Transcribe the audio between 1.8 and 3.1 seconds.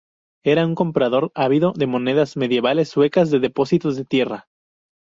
monedas medievales